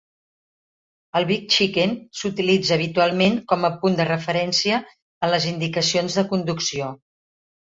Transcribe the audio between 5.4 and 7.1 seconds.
indicacions de conducció.